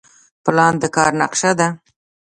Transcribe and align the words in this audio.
پلان 0.43 0.73
د 0.81 0.83
کار 0.95 1.11
نقشه 1.21 1.51
ده 1.59 1.67